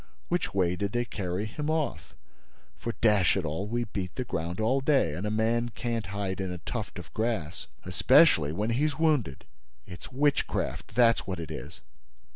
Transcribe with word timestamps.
Which 0.29 0.51
way 0.51 0.75
did 0.75 0.93
they 0.93 1.05
carry 1.05 1.45
him 1.45 1.69
off? 1.69 2.15
For, 2.75 2.93
dash 3.01 3.37
it 3.37 3.45
all, 3.45 3.67
we 3.67 3.83
beat 3.83 4.15
the 4.15 4.23
ground 4.23 4.59
all 4.59 4.81
day; 4.81 5.13
and 5.13 5.27
a 5.27 5.29
man 5.29 5.69
can't 5.69 6.07
hide 6.07 6.41
in 6.41 6.51
a 6.51 6.57
tuft 6.57 6.97
of 6.97 7.13
grass, 7.13 7.67
especially 7.85 8.51
when 8.51 8.71
he's 8.71 8.97
wounded! 8.97 9.45
It's 9.85 10.11
witchcraft, 10.11 10.95
that's 10.95 11.27
what 11.27 11.39
it 11.39 11.51
is! 11.51 11.81